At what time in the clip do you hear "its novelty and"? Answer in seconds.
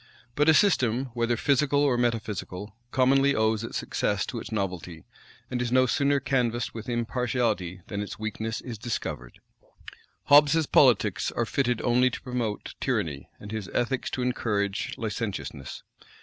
4.39-5.61